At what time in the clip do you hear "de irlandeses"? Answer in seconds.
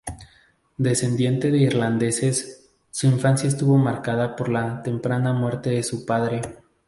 1.51-2.71